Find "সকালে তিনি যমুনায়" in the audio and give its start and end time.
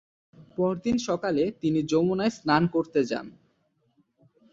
1.07-2.33